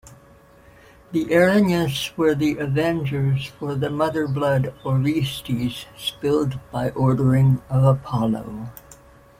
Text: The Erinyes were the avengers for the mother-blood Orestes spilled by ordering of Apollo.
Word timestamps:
The 1.11 1.25
Erinyes 1.25 2.17
were 2.17 2.33
the 2.33 2.57
avengers 2.57 3.45
for 3.45 3.75
the 3.75 3.91
mother-blood 3.91 4.73
Orestes 4.83 5.85
spilled 5.95 6.59
by 6.71 6.89
ordering 6.89 7.61
of 7.69 7.83
Apollo. 7.83 8.71